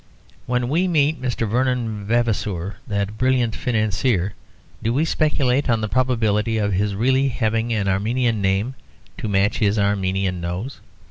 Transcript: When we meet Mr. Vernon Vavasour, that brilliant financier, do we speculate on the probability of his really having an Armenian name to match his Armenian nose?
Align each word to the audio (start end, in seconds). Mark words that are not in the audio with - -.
When 0.47 0.67
we 0.67 0.87
meet 0.87 1.21
Mr. 1.21 1.47
Vernon 1.47 2.05
Vavasour, 2.07 2.77
that 2.87 3.19
brilliant 3.19 3.55
financier, 3.55 4.33
do 4.81 4.91
we 4.95 5.05
speculate 5.05 5.69
on 5.69 5.81
the 5.81 5.87
probability 5.87 6.57
of 6.57 6.73
his 6.73 6.95
really 6.95 7.27
having 7.27 7.71
an 7.71 7.87
Armenian 7.87 8.41
name 8.41 8.73
to 9.19 9.27
match 9.29 9.59
his 9.59 9.77
Armenian 9.77 10.41
nose? 10.41 10.81